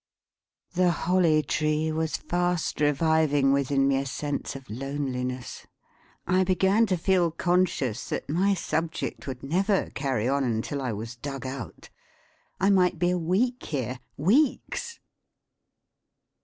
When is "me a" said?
3.87-4.07